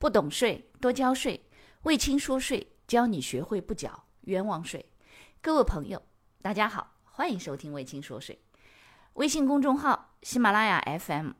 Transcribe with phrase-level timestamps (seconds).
[0.00, 1.44] 不懂税，多交税。
[1.82, 4.86] 魏青说税，教你学会不缴冤枉税。
[5.42, 6.02] 各位朋友，
[6.40, 8.40] 大家好，欢迎收听魏青说税。
[9.12, 11.32] 微信公众号、喜马拉雅 FM、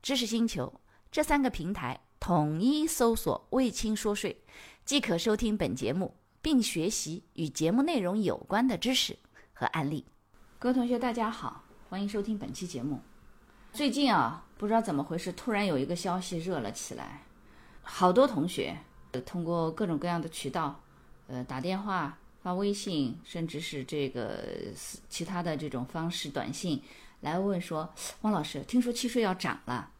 [0.00, 0.80] 知识星球
[1.10, 4.44] 这三个平台统一搜索“魏青说税”，
[4.86, 9.18] 即可收听本节目，并学习与节目内容有关的知识
[9.52, 10.06] 和案例。
[10.60, 13.00] 各位同学，大家好，欢迎收听本期节目。
[13.72, 17.24] 最近啊，不知道怎么回事，突然有一个消息热了起来，
[17.84, 18.76] 好多同学
[19.12, 20.80] 呃通过各种各样的渠道，
[21.28, 24.44] 呃，打电话、发微信，甚至是这个
[25.08, 26.82] 其他的这种方式短信
[27.20, 27.88] 来问说
[28.22, 29.90] ：“汪老师，听说契税要涨了。”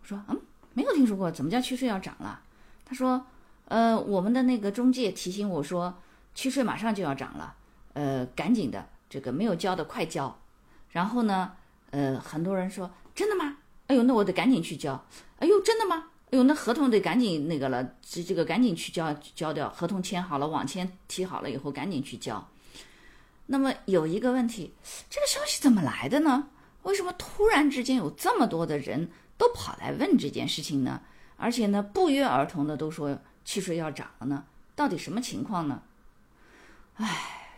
[0.00, 0.40] 我说：“嗯，
[0.74, 2.40] 没有听说过，怎么叫契税要涨了？”
[2.86, 3.26] 他说
[3.66, 5.98] ：“呃，我们的那个中介提醒我说，
[6.34, 7.54] 契税马上就要涨了，
[7.94, 10.38] 呃，赶紧的，这个没有交的快交。”
[10.90, 11.52] 然后呢？
[11.90, 13.56] 呃，很多人说真的吗？
[13.86, 15.02] 哎呦，那我得赶紧去交。
[15.38, 16.10] 哎呦，真的吗？
[16.30, 19.68] 哎呦，那合同得赶紧那个了，这这个赶紧去交交掉。
[19.70, 22.46] 合同签好了，网签提好了以后，赶紧去交。
[23.46, 24.74] 那么有一个问题，
[25.08, 26.48] 这个消息怎么来的呢？
[26.82, 31.00] 为什么突然之间有这么多的人都跑来问这件事情呢？
[31.36, 34.44] 而且呢，不约而同的都说汽税要涨了呢？
[34.74, 35.82] 到底什么情况呢？
[36.96, 37.48] 唉，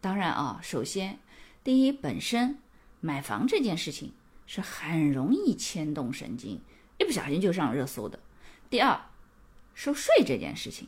[0.00, 1.18] 当然啊，首先，
[1.64, 2.58] 第一本身。
[3.02, 4.12] 买房这件事情
[4.44, 6.60] 是很容易牵动神经，
[7.00, 8.18] 一不小心就上热搜的。
[8.68, 9.00] 第二，
[9.74, 10.86] 收税这件事情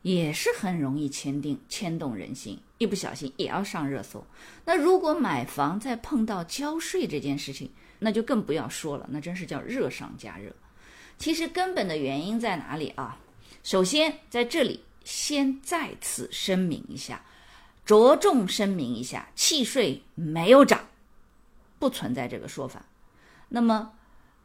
[0.00, 4.26] 也是很容易牵定牵动人心，一不小心也要上热搜。
[4.64, 10.50] 那如果买房再碰到交税这件事情，那就更不要说了，那真是叫热上加热。
[11.18, 13.20] 其实根本的原因在哪里啊？
[13.62, 17.22] 首先在这里先再次声明一下，
[17.84, 20.88] 着重声明一下，契税没有涨。
[21.78, 22.86] 不存在这个说法，
[23.50, 23.92] 那么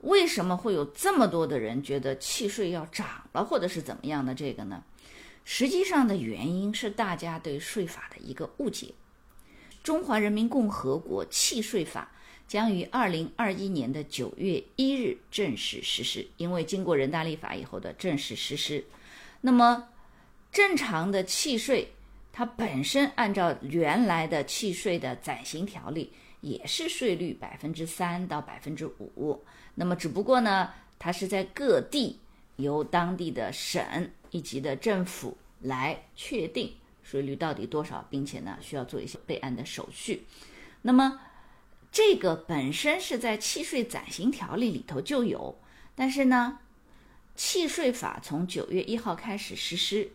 [0.02, 4.84] 为什么会有这么多的人觉得契税要涨了，或者是怎么样的这个呢？
[5.44, 8.94] 实际上的原因是大家对税法的一个误解。
[9.84, 12.12] 中华人民共和国契税法
[12.48, 18.86] 将于二零二一年的九月一日正式实施，因为经过人大立法以后的正式实施。
[19.42, 19.90] 那么
[20.52, 21.92] 正常的契税，
[22.32, 26.14] 它本身按照原来的契税的暂行条例。
[26.42, 29.44] 也是税率百分之三到百分之五，
[29.80, 32.20] 那么只不过呢，它是在各地
[32.58, 40.26] 由当地的省一级的政府来确定税率到底多少，并且呢需要做一些备案的手续。
[40.82, 41.22] 那么
[41.94, 45.58] 这个本身是在契税暂行条例里头就有，
[45.96, 46.60] 但是呢，
[47.38, 50.12] 契税法从九月一号开始实施，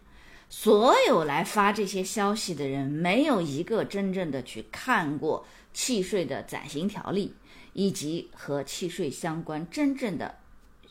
[0.56, 5.44] 所有来发这些消息的人没有一个真正的去看过。
[5.74, 7.34] 契税的暂行条例
[7.72, 10.36] 以及和契税相关真正的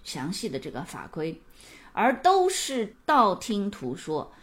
[0.04, 1.42] 详细的这个法规，
[1.94, 4.34] 而都是道听途说，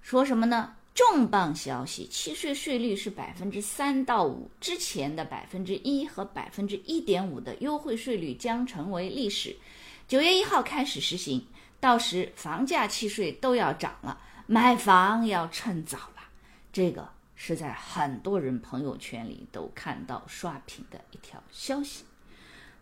[0.00, 0.76] 说什么呢？
[0.94, 9.56] 重磅消息，契税税率是百分之三到五，之前的百分之一和百分之一点五的优惠税率将成为历史，
[10.06, 11.44] 九月一号开始实行，
[11.80, 14.20] 到时房价契税都要涨了，
[14.52, 16.24] 买房要趁早了，
[16.70, 17.08] 这个。
[17.34, 22.04] 是在很多人朋友圈里都看到刷屏的一条消息，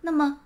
[0.00, 0.40] 那么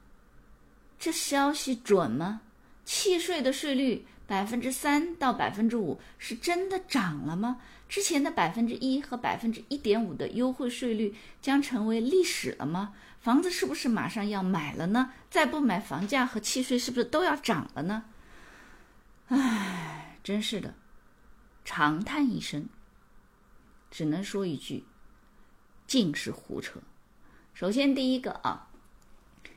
[0.98, 2.42] 这消息准吗？
[2.84, 7.60] 契税的税率百分之三到百分之五是真的涨了吗？
[7.88, 12.92] 之前的百分之一和百分之一点五的优惠税率将成为历史了吗？
[13.18, 15.10] 房子是不是马上要买了呢？
[15.30, 18.04] 再不买，房价和契税是不是都要涨了呢？
[19.28, 20.74] 唉，真是的，
[21.64, 22.68] 长叹一声。
[23.90, 24.84] 只能说一句，
[25.86, 26.80] 尽是胡扯。
[27.52, 28.68] 首先，第一个啊，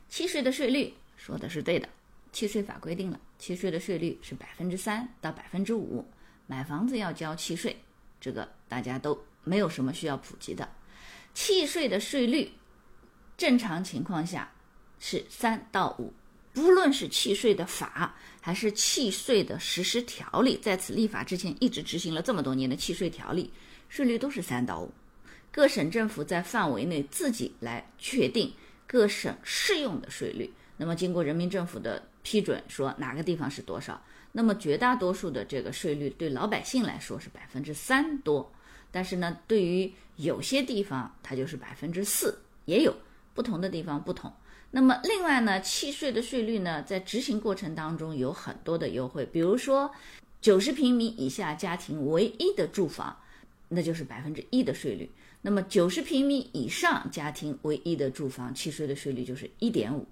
[0.07, 1.89] 契税的税率说的是对的，
[2.31, 6.05] 契税法规定了，契税的税率是百分之三到百分之五，
[6.45, 7.75] 买房子要交契税，
[8.21, 10.69] 这个大家都没有什么需要普及的。
[11.33, 12.51] 契税的税率，
[13.35, 14.51] 正常情况下
[14.99, 16.13] 是三到五，
[16.57, 23.51] 不论是契税的法还是契税的实施条例，在此立法之前一直执行了这么多年的契税条例。
[23.89, 24.91] 税率都是三到五，
[25.51, 28.51] 各省政府在范围内自己来确定
[28.87, 30.51] 各省适用的税率。
[30.77, 34.01] 那么经过人民政府的批准，说哪个地方是多少。
[34.31, 38.51] 那么绝大多数的这个税率对老百姓来说是百分之三多，
[38.89, 42.91] 但是呢，对于有些地方它就是百分之四，也有
[43.35, 44.33] 不同的地方不同。
[44.71, 49.91] 那么另外呢，契税的税率呢，在执行过程当中有很多的优惠，比如说
[50.41, 53.17] 九十平米以下家庭唯一的住房。
[53.69, 55.11] 那就是百分之一的税率。
[55.41, 60.07] 那么九十平米以上家庭唯一的住房契税的税率就是一点五。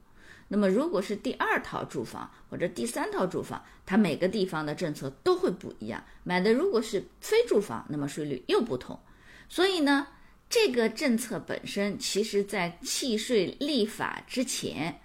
[0.50, 6.04] 那么如果是第二套住房或者第三套住房，它每个地方的政策都会不一样。
[6.26, 9.00] 买的如果是非住房，那么税率又不同。
[9.48, 10.06] 所以呢，
[10.50, 15.00] 这个政策本身其实在契税立法之前，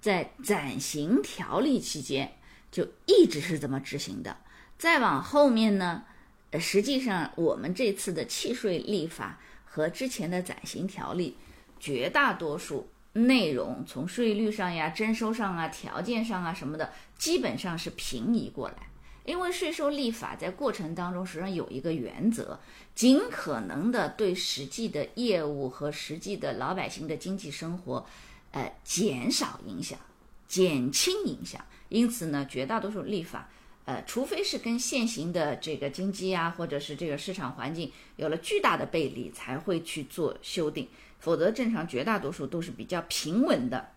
[0.00, 2.36] 在暂行条例期间
[2.70, 4.36] 就一直是这么执行的。
[4.78, 6.04] 再往后面呢，
[6.50, 11.36] 呃，实际上我们这次的契税立法和之前的暂行条例
[11.78, 12.88] 绝大多数。
[13.12, 18.76] 内容从税率上呀、征收上啊、条件上啊什么的，基本上是平移过来。
[19.24, 22.58] 因为税收立法在过程当中实际上有一个原则，
[22.94, 28.06] 尽可能的对实际的业务和实际的老百姓的经济生活，
[28.52, 29.98] 呃，减少影响、
[30.48, 31.64] 减轻影响。
[31.88, 33.48] 因此呢，绝大多数立法，
[33.84, 40.88] 呃，除非是跟现行的这个经济啊，或者是这个市场环境有了巨大的背离，才会去做修订。
[41.18, 43.90] 否则，正常绝大多数都是比较平稳的，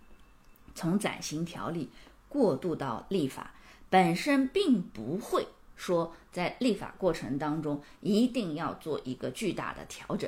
[0.76, 1.88] 从暂行条例
[2.28, 3.54] 过渡到立法，
[3.94, 5.46] 本身并不会
[5.76, 10.28] 说在立法过程当中一定要做一个巨大的调整。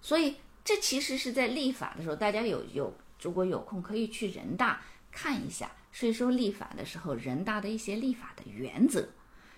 [0.00, 4.80] 所以，这其实是在立法的时候，大家有有如果有空可以去人大
[5.10, 9.08] 看一下税收立法的时候人大的一些立法的原则。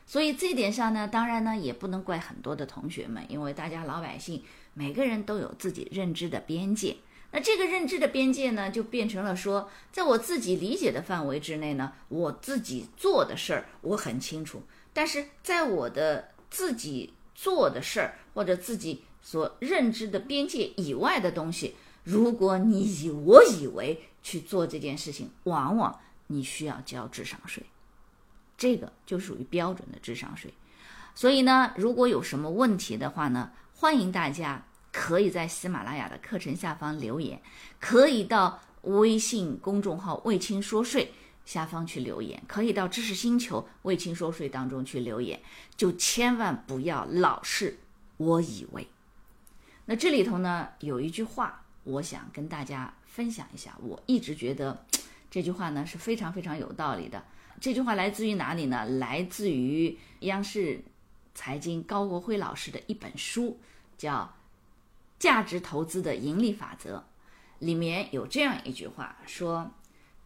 [0.07, 4.43] 所以这点上呢，当然呢也不能怪很多的同学们，因为大家老百姓。
[4.73, 6.97] 每个人都有自己认知的边界，
[7.33, 14.63] 那这个认知的边界呢，就变成了说，在我自己理解的范围之内呢，我自己做的事儿我很清楚，
[14.93, 21.75] 但是在我的自己做的事儿或者自己所认知的边界以外的东西，
[22.05, 27.65] 如果你以我以为去做这件事情，往往你需要交智商税，
[28.59, 30.53] 这个就属于标准的智商税。
[31.15, 33.53] 所以呢，如果有什么问题的话呢？
[33.75, 37.41] 欢迎大家可以在喜马拉雅的课程下方留言，
[37.81, 41.13] 可以到微信公众号“魏青说税”
[41.47, 45.41] 下方去留言，可以到知识星球“魏青说税”当中去留言，
[45.77, 47.79] 就千万不要老是
[48.19, 48.87] 我以为。
[49.87, 54.85] 那这里头呢有一句话，我想跟大家分享一下，我一直觉得
[55.31, 57.25] 这句话呢是非常非常有道理的。
[57.61, 58.85] 这句话来自于哪里呢？
[58.85, 60.85] 来自于央视
[61.35, 63.59] 财经高国辉老师的一本书。
[63.99, 64.35] 叫
[65.23, 67.05] 价值投资的盈利法则，
[67.61, 69.71] 里面有这样一句话说：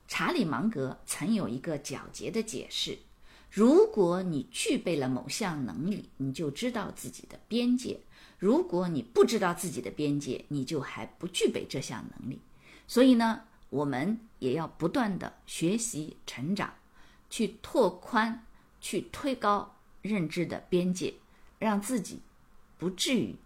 [0.09, 3.01] 查理芒格曾有一个皎洁的解释，
[3.51, 7.99] 如果你具备了某项能力，你就知道自己的边界；
[8.39, 12.41] 如果你不知道自己的边界，你就还不具备这项能力。
[12.89, 16.73] 所以呢，我们也要不断的学习成长，
[17.29, 18.47] 去拓宽、
[18.81, 21.13] 去推高认知的边界，
[21.59, 22.23] 让自己
[22.79, 23.37] 不至于。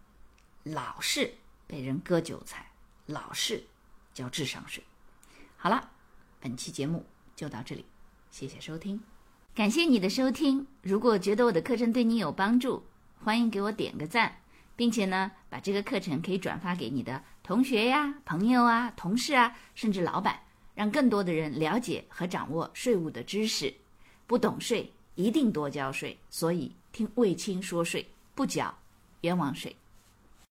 [0.62, 1.32] 老是
[1.70, 2.66] 被人割韭菜，
[3.06, 3.62] 老是
[4.12, 4.82] 交智商税。
[5.56, 5.88] 好了，
[6.40, 7.06] 本期节目
[7.36, 7.84] 就到这里，
[8.32, 9.00] 谢谢收听，
[9.54, 10.66] 感谢你的收听。
[10.82, 12.82] 如果觉得我的课程对你有帮助，
[13.22, 14.36] 欢迎给我点个赞，
[14.74, 20.40] 并且呢，把这个课程可以转发给你的同学呀、朋友啊、同事啊，甚至老板，
[20.74, 23.72] 让更多的人了解和掌握税务的知识。
[24.26, 26.18] 不懂税，一定多交税。
[26.30, 28.76] 所以听卫青说税，不缴
[29.20, 29.76] 冤枉税。